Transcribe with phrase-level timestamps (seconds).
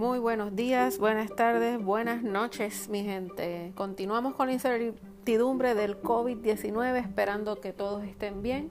[0.00, 3.70] Muy buenos días, buenas tardes, buenas noches, mi gente.
[3.74, 8.70] Continuamos con la incertidumbre del COVID-19, esperando que todos estén bien,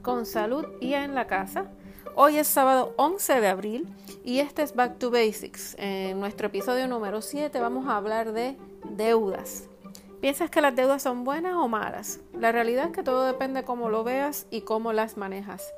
[0.00, 1.66] con salud y en la casa.
[2.14, 3.94] Hoy es sábado 11 de abril
[4.24, 5.76] y este es Back to Basics.
[5.78, 8.56] En nuestro episodio número 7 vamos a hablar de
[8.88, 9.68] deudas.
[10.22, 12.20] ¿Piensas que las deudas son buenas o malas?
[12.32, 15.74] La realidad es que todo depende cómo lo veas y cómo las manejas.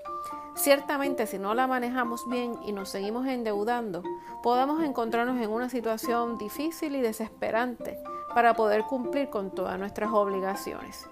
[0.55, 4.02] Ciertamente, si no la manejamos bien y nos seguimos endeudando,
[4.42, 7.98] podemos encontrarnos en una situación difícil y desesperante
[8.34, 11.06] para poder cumplir con todas nuestras obligaciones.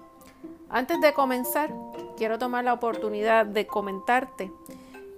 [0.69, 1.73] Antes de comenzar,
[2.17, 4.51] quiero tomar la oportunidad de comentarte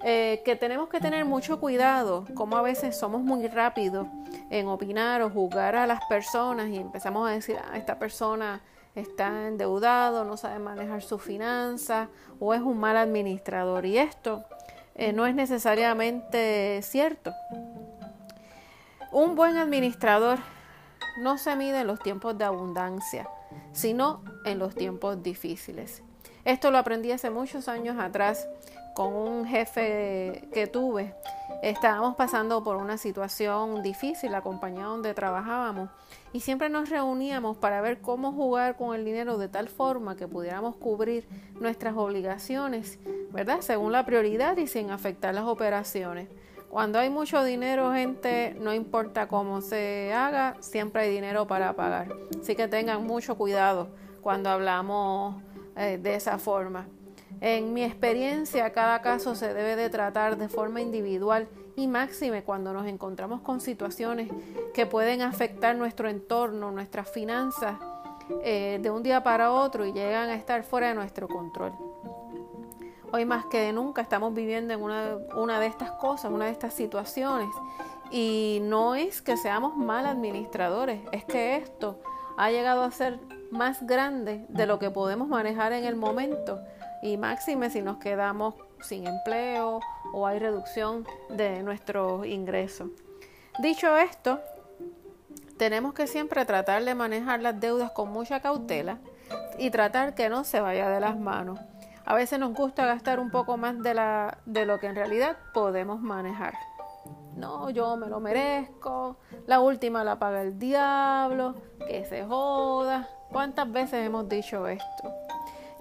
[0.05, 4.08] eh, que tenemos que tener mucho cuidado, como a veces somos muy rápidos
[4.49, 8.62] en opinar o juzgar a las personas y empezamos a decir, ah, esta persona
[8.96, 13.86] está endeudado, no sabe manejar sus finanzas o es un mal administrador.
[13.86, 14.44] Y esto
[14.96, 17.34] eh, no es necesariamente cierto.
[19.12, 20.40] Un buen administrador
[21.20, 23.30] no se mide en los tiempos de abundancia,
[23.72, 26.02] sino en los tiempos difíciles.
[26.46, 28.48] Esto lo aprendí hace muchos años atrás
[28.94, 31.13] con un jefe que tuve.
[31.62, 35.90] Estábamos pasando por una situación difícil, la compañía donde trabajábamos,
[36.34, 40.27] y siempre nos reuníamos para ver cómo jugar con el dinero de tal forma que
[40.27, 41.26] pudiéramos cubrir
[41.60, 43.00] nuestras obligaciones,
[43.32, 43.62] ¿verdad?
[43.62, 46.28] Según la prioridad y sin afectar las operaciones.
[46.70, 52.07] Cuando hay mucho dinero, gente, no importa cómo se haga, siempre hay dinero para pagar.
[52.41, 53.90] Así que tengan mucho cuidado
[54.22, 55.41] cuando hablamos
[55.78, 56.88] eh, de esa forma.
[57.46, 62.72] En mi experiencia, cada caso se debe de tratar de forma individual y máxime cuando
[62.72, 64.31] nos encontramos con situaciones
[64.74, 67.75] que pueden afectar nuestro entorno, nuestras finanzas
[68.46, 71.74] eh, de un día para otro y llegan a estar fuera de nuestro control.
[73.12, 76.74] Hoy más que nunca estamos viviendo en una, una de estas cosas, una de estas
[76.74, 77.50] situaciones.
[78.09, 82.00] Y no es que seamos mal administradores, es que esto
[82.38, 83.19] ha llegado a ser
[83.51, 86.62] más grande de lo que podemos manejar en el momento
[87.03, 89.81] y máxime si nos quedamos sin empleo
[90.14, 92.90] o hay reducción de nuestros ingresos.
[93.59, 94.40] Dicho esto,
[95.58, 99.00] tenemos que siempre tratar de manejar las deudas con mucha cautela
[99.59, 101.59] y tratar que no se vaya de las manos.
[102.06, 105.38] A veces nos gusta gastar un poco más de, la, de lo que en realidad
[105.53, 106.53] podemos manejar.
[107.35, 113.09] No, yo me lo merezco, la última la paga el diablo, que se joda.
[113.30, 115.12] ¿Cuántas veces hemos dicho esto?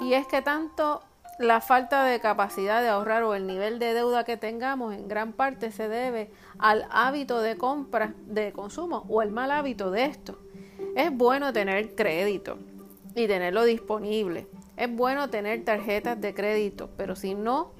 [0.00, 1.02] Y es que tanto
[1.42, 5.32] la falta de capacidad de ahorrar o el nivel de deuda que tengamos en gran
[5.32, 10.38] parte se debe al hábito de compra de consumo o el mal hábito de esto.
[10.94, 12.58] Es bueno tener crédito
[13.14, 14.46] y tenerlo disponible.
[14.76, 17.72] Es bueno tener tarjetas de crédito, pero si no,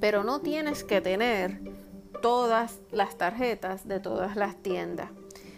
[0.00, 1.60] pero no tienes que tener
[2.22, 5.10] todas las tarjetas de todas las tiendas.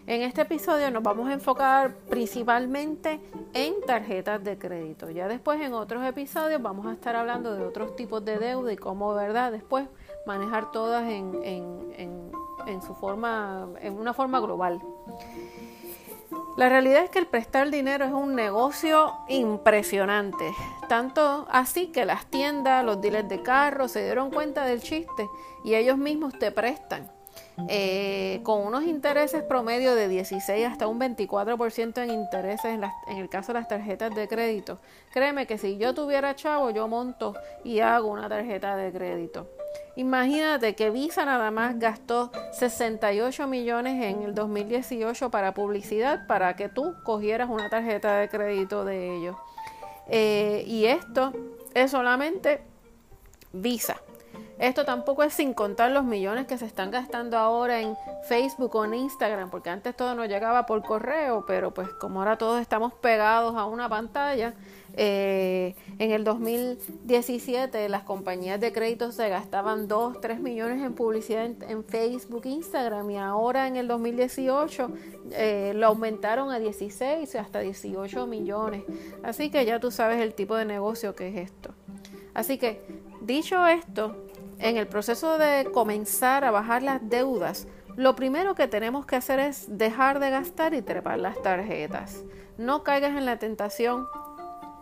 [0.04, 3.20] En este episodio nos vamos a enfocar principalmente
[3.54, 5.08] en tarjetas de crédito.
[5.10, 8.76] Ya después en otros episodios vamos a estar hablando de otros tipos de deuda y
[8.76, 9.52] cómo, ¿verdad?
[9.52, 9.86] Después
[10.26, 12.32] manejar todas en,
[12.66, 14.82] en su forma, en una forma global.
[16.56, 20.52] La realidad es que el prestar dinero es un negocio impresionante.
[20.88, 25.28] Tanto así que las tiendas, los dealers de carros se dieron cuenta del chiste
[25.64, 27.10] y ellos mismos te prestan
[27.68, 33.28] eh, con unos intereses promedio de 16 hasta un 24% en intereses en, en, el
[33.28, 34.78] caso de las tarjetas de crédito.
[35.12, 39.46] Créeme que si yo tuviera chavo, yo monto y hago una tarjeta de crédito.
[39.96, 46.70] Imagínate que Visa nada más gastó 68 millones en el 2018 para publicidad para que
[46.70, 49.36] tú cogieras una tarjeta de crédito de ellos.
[50.08, 51.32] Eh, y esto
[51.74, 52.62] es solamente
[53.52, 54.00] Visa.
[54.58, 58.84] Esto tampoco es sin contar los millones que se están gastando ahora en Facebook o
[58.84, 62.92] en Instagram, porque antes todo nos llegaba por correo, pero pues como ahora todos estamos
[62.92, 64.54] pegados a una pantalla,
[64.94, 71.46] eh, en el 2017 las compañías de crédito se gastaban 2, 3 millones en publicidad
[71.46, 74.90] en, Facebook, Instagram y ahora en el 2018
[75.32, 78.84] eh, lo aumentaron a 16 hasta 18 millones.
[79.22, 81.74] Así que ya tú sabes el tipo de negocio que es esto.
[82.34, 82.84] Así que
[83.20, 84.16] dicho esto,
[84.58, 89.38] en el proceso de comenzar a bajar las deudas, lo primero que tenemos que hacer
[89.38, 92.24] es dejar de gastar y trepar las tarjetas.
[92.56, 94.06] No caigas en la tentación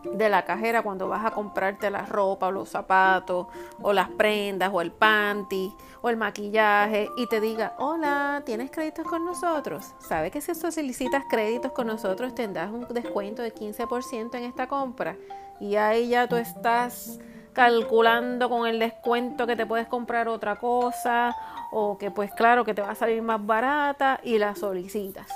[0.05, 3.47] de la cajera cuando vas a comprarte la ropa o los zapatos
[3.83, 9.07] o las prendas o el panty o el maquillaje y te diga, hola, ¿tienes créditos
[9.07, 9.95] con nosotros?
[9.99, 15.17] ¿Sabe que si solicitas créditos con nosotros tendrás un descuento de 15% en esta compra?
[15.61, 17.19] Y ahí ya tú estás
[17.53, 21.37] calculando con el descuento que te puedes comprar otra cosa
[21.73, 25.29] o que pues claro que te va a salir más barata y la solicitas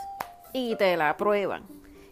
[0.52, 1.64] y te la aprueban.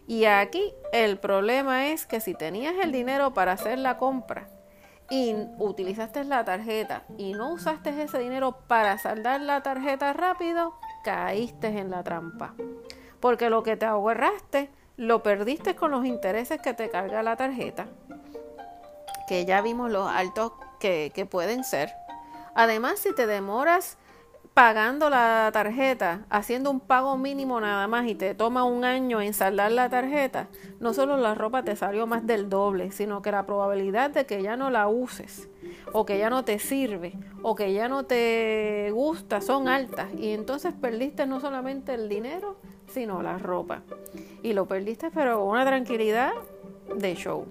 [0.05, 4.47] Y aquí el problema es que si tenías el dinero para hacer la compra
[5.09, 10.73] y utilizaste la tarjeta y no usaste ese dinero para saldar la tarjeta rápido,
[11.03, 12.53] caíste en la trampa.
[13.19, 17.87] Porque lo que te ahorraste lo perdiste con los intereses que te carga la tarjeta,
[19.33, 21.91] que ya vimos los altos que, que pueden ser.
[22.53, 23.97] Además, si te demoras
[24.53, 29.33] pagando la tarjeta, haciendo un pago mínimo nada más y te toma un año en
[29.33, 30.49] saldar la tarjeta,
[30.79, 34.43] no solo la ropa te salió más del doble, sino que la probabilidad de que
[34.43, 35.49] ya no la uses
[35.93, 40.29] o que ya no te sirve o que ya no te gusta son altas y
[40.33, 42.57] entonces perdiste no solamente el dinero,
[42.87, 43.81] sino la ropa.
[44.43, 46.33] Y lo perdiste pero con una tranquilidad
[46.95, 47.47] de show.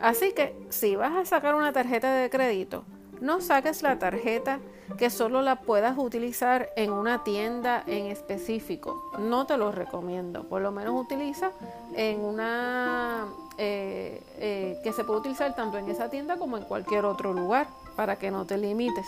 [0.00, 2.84] Así que si vas a sacar una tarjeta de crédito,
[3.20, 4.60] no saques la tarjeta
[4.96, 9.10] que solo la puedas utilizar en una tienda en específico.
[9.18, 10.44] No te lo recomiendo.
[10.44, 11.50] Por lo menos utiliza
[11.94, 13.26] en una
[13.58, 17.66] eh, eh, que se puede utilizar tanto en esa tienda como en cualquier otro lugar
[17.96, 19.06] para que no te limites.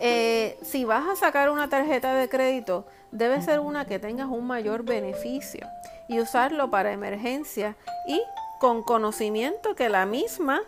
[0.00, 4.46] Eh, si vas a sacar una tarjeta de crédito, debe ser una que tengas un
[4.46, 5.66] mayor beneficio
[6.08, 7.76] y usarlo para emergencia
[8.08, 8.20] y
[8.62, 10.60] con conocimiento que la misma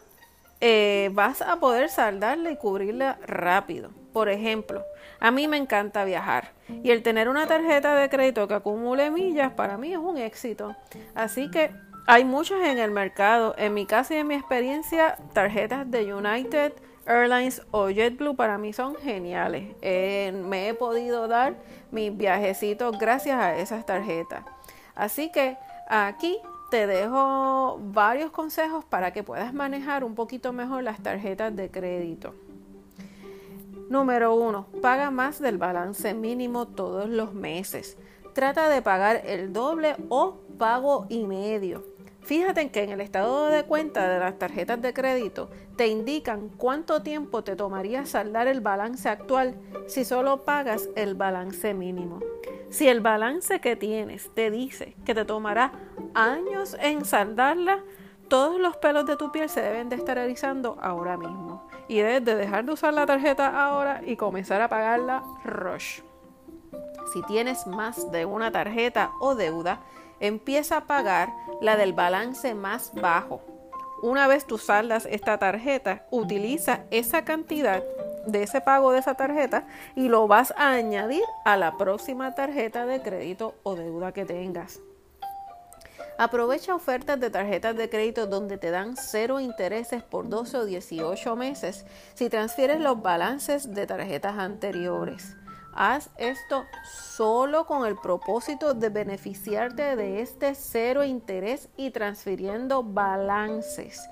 [0.61, 3.91] eh, vas a poder saldarla y cubrirla rápido.
[4.13, 4.83] Por ejemplo,
[5.21, 6.51] a mí me encanta viajar
[6.83, 10.75] y el tener una tarjeta de crédito que acumule millas para mí es un éxito.
[11.15, 11.71] Así que
[12.09, 13.55] hay muchas en el mercado.
[13.59, 16.73] En mi caso y en mi experiencia, tarjetas de United
[17.07, 19.73] Airlines o JetBlue para mí son geniales.
[19.83, 21.55] Eh, me he podido dar
[21.93, 24.43] mis viajecitos gracias a esas tarjetas.
[24.97, 25.57] Así que
[25.87, 26.41] aquí
[26.75, 32.35] te dejo varios consejos para que puedas manejar un poquito mejor las tarjetas de crédito.
[33.89, 37.97] Número uno, paga más del balance mínimo todos los meses.
[38.33, 41.85] Trata de pagar el doble o pago y medio.
[42.23, 47.03] Fíjate que en el estado de cuenta de las tarjetas de crédito te indican cuánto
[47.03, 49.55] tiempo te tomaría saldar el balance actual
[49.87, 52.19] si solo pagas el balance mínimo.
[52.71, 55.71] Si el balance que tienes te dice que te tomará
[56.15, 57.83] años en saldarla,
[58.29, 61.69] todos los pelos de tu piel se deben de estar erizando ahora mismo.
[61.89, 66.01] Y debes de dejar de usar la tarjeta ahora y comenzar a pagarla rush.
[67.13, 69.81] Si tienes más de una tarjeta o deuda,
[70.21, 71.29] empieza a pagar
[71.61, 73.43] la del balance más bajo.
[74.03, 77.83] Una vez tú saldas esta tarjeta, utiliza esa cantidad
[78.27, 82.87] de ese pago de esa tarjeta y lo vas a añadir a la próxima tarjeta
[82.87, 84.81] de crédito o deuda que tengas.
[86.19, 91.37] Aprovecha ofertas de tarjetas de crédito donde te dan cero intereses por 12 o 18
[91.37, 91.85] meses
[92.15, 95.37] si transfieres los balances de tarjetas anteriores.
[95.77, 104.09] Haz esto solo con el propósito de beneficiarte de este cero interés y transfiriendo balances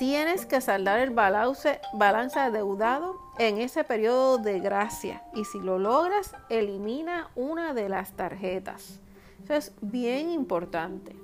[0.00, 5.78] tienes que saldar el balance, balance adeudado en ese periodo de gracia y si lo
[5.78, 8.98] logras, elimina una de las tarjetas.
[9.44, 11.14] Eso es bien importante.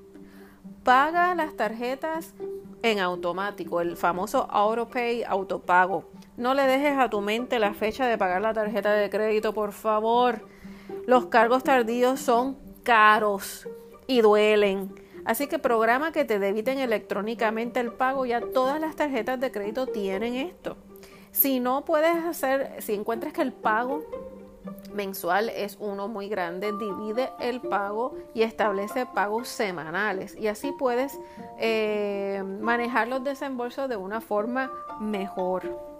[0.85, 2.35] Paga las tarjetas
[2.83, 6.05] en automático, el famoso AutoPay autopago.
[6.37, 9.73] No le dejes a tu mente la fecha de pagar la tarjeta de crédito, por
[9.73, 10.47] favor.
[11.07, 13.69] Los cargos tardíos son caros
[14.07, 14.95] y duelen
[15.27, 18.27] Así que programa que te debiten electrónicamente el pago.
[18.27, 20.77] Ya todas las tarjetas de crédito tienen esto.
[21.33, 24.05] Si no puedes hacer, si encuentras que el pago
[24.97, 31.19] mensual es uno muy grande, divide el pago y establece pagos semanales y así puedes
[31.59, 34.71] eh, manejar los desembolsos de una forma
[35.01, 35.97] mejor.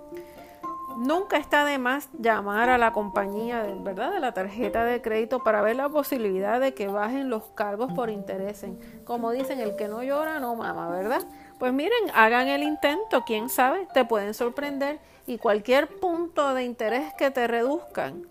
[0.97, 4.13] Nunca está de más llamar a la compañía ¿verdad?
[4.13, 8.09] de la tarjeta de crédito para ver la posibilidad de que bajen los cargos por
[8.09, 8.65] interés.
[9.05, 11.23] Como dicen, el que no llora no mama, ¿verdad?
[11.59, 17.13] Pues miren, hagan el intento, quién sabe, te pueden sorprender y cualquier punto de interés
[17.19, 18.27] que te reduzcan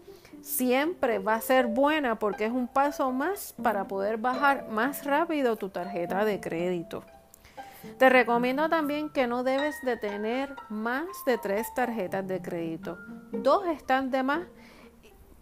[0.45, 5.55] siempre va a ser buena porque es un paso más para poder bajar más rápido
[5.55, 7.03] tu tarjeta de crédito.
[7.97, 12.99] Te recomiendo también que no debes de tener más de tres tarjetas de crédito.
[13.31, 14.43] Dos están de más,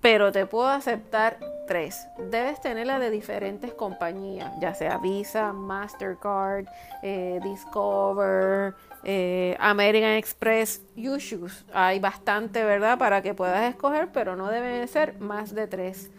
[0.04, 2.10] pero te puedo aceptar tres.
[2.30, 6.66] Debes tenerla de diferentes compañías, ya sea Visa, Mastercard,
[7.02, 11.66] eh, Discover, eh, American Express, Ushus.
[11.74, 12.98] Hay bastante, ¿verdad?
[12.98, 16.12] Para que puedas escoger, pero no deben ser más de tres.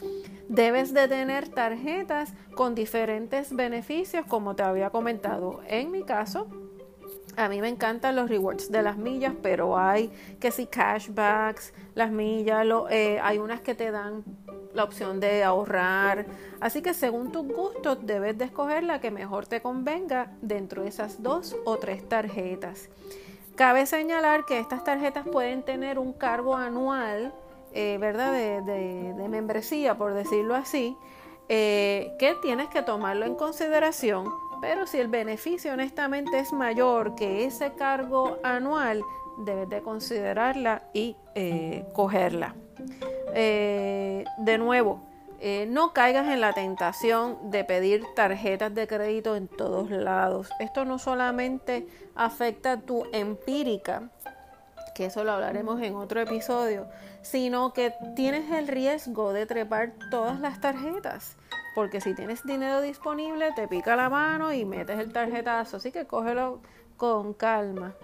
[0.48, 5.60] Debes de tener tarjetas con diferentes beneficios, como te había comentado.
[5.68, 6.48] En mi caso,
[7.36, 10.10] A mí me encantan los rewards de las millas, pero hay
[10.40, 14.24] que si cashbacks, las millas, eh, hay unas que te dan
[14.72, 16.26] la opción de ahorrar.
[16.60, 20.88] Así que según tus gustos debes de escoger la que mejor te convenga dentro de
[20.88, 22.88] esas dos o tres tarjetas.
[23.56, 27.32] Cabe señalar que estas tarjetas pueden tener un cargo anual,
[27.72, 28.32] eh, ¿verdad?
[28.32, 30.96] De, membresía, por decirlo así,
[31.48, 34.26] eh, que tienes que tomarlo en consideración
[34.64, 39.02] pero si el beneficio honestamente es mayor que ese cargo anual,
[39.36, 42.54] debes de considerarla y eh, cogerla.
[43.34, 45.02] Eh, de nuevo,
[45.38, 50.48] eh, no caigas en la tentación de pedir tarjetas de crédito en todos lados.
[50.60, 54.08] Esto no solamente afecta tu empírica,
[54.94, 56.86] que eso lo hablaremos en otro episodio,
[57.20, 61.36] sino que tienes el riesgo de trepar todas las tarjetas
[61.74, 66.06] porque si tienes dinero disponible te pica la mano y metes el tarjetazo, así que
[66.06, 66.60] cógelo
[66.96, 67.94] con calma.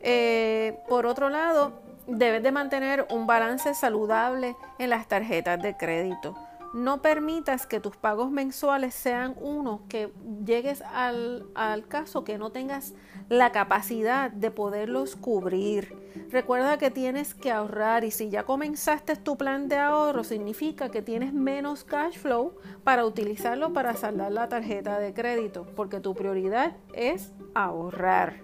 [0.00, 1.72] Eh, por otro lado,
[2.06, 6.36] debes de mantener un balance saludable en las tarjetas de crédito.
[6.78, 10.12] No permitas que tus pagos mensuales sean unos que
[10.46, 12.94] llegues al, al caso que no tengas
[13.28, 15.92] la capacidad de poderlos cubrir.
[16.30, 21.02] Recuerda que tienes que ahorrar y si ya comenzaste tu plan de ahorro significa que
[21.02, 22.54] tienes menos cash flow
[22.84, 28.42] para utilizarlo para saldar la tarjeta de crédito, porque tu prioridad es ahorrar.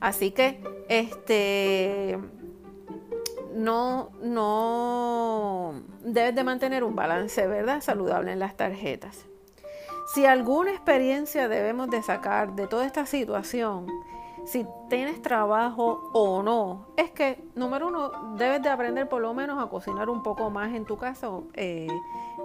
[0.00, 2.18] Así que este
[3.54, 7.80] no, no debes de mantener un balance, ¿verdad?
[7.80, 9.26] Saludable en las tarjetas.
[10.14, 13.86] Si alguna experiencia debemos de sacar de toda esta situación,
[14.44, 19.62] si tienes trabajo o no, es que, número uno, debes de aprender por lo menos
[19.62, 21.86] a cocinar un poco más en tu casa, eh,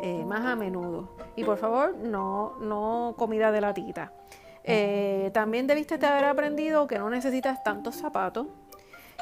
[0.02, 1.10] eh, más a menudo.
[1.36, 4.14] Y por favor, no, no comida de latita.
[4.64, 8.48] Eh, también debiste de haber aprendido que no necesitas tantos zapatos,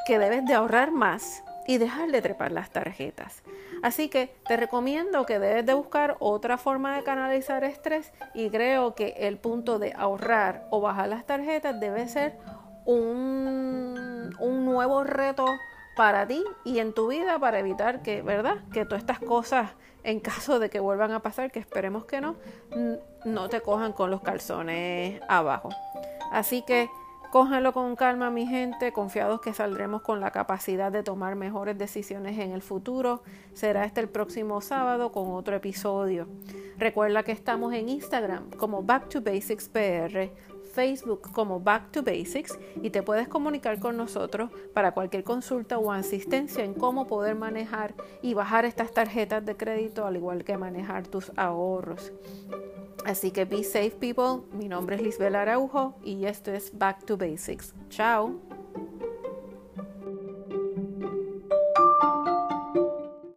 [0.06, 3.44] que debes de ahorrar más y dejar de trepar las tarjetas.
[3.82, 8.96] Así que te recomiendo que debes de buscar otra forma de canalizar estrés y creo
[8.96, 12.38] que el punto de ahorrar o bajar las tarjetas debe ser
[12.86, 15.46] un, un nuevo reto
[15.96, 18.58] para ti y en tu vida para evitar que, ¿verdad?
[18.72, 19.72] Que todas estas cosas,
[20.04, 22.36] en caso de que vuelvan a pasar, que esperemos que no,
[23.24, 25.70] no te cojan con los calzones abajo.
[26.32, 26.90] Así que
[27.36, 32.40] Cójanlo con calma, mi gente, confiados que saldremos con la capacidad de tomar mejores decisiones
[32.40, 33.24] en el futuro.
[33.52, 36.30] Será este el próximo sábado con otro episodio.
[36.78, 40.30] Recuerda que estamos en Instagram como Back to Basics PR,
[40.74, 45.92] Facebook como Back to Basics y te puedes comunicar con nosotros para cualquier consulta o
[45.92, 51.06] asistencia en cómo poder manejar y bajar estas tarjetas de crédito al igual que manejar
[51.06, 52.14] tus ahorros.
[53.04, 57.18] Así que be safe people, mi nombre es Lisbel Araujo y esto es Back to
[57.18, 57.74] Basics.
[57.90, 58.40] Chao.